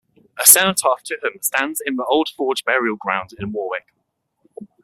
[0.39, 3.93] A cenotaph to him stands in the Old Forge Burial Ground in Warwick.